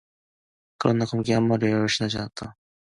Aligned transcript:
그러나 0.79 1.05
검정개 1.05 1.31
한 1.35 1.47
마리 1.47 1.71
얼씬하지 1.71 2.17
않았다. 2.17 2.55